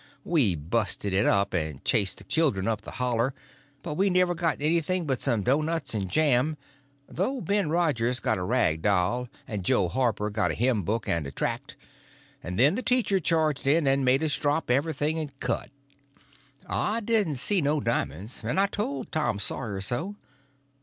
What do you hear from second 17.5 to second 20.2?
no di'monds, and I told Tom Sawyer so.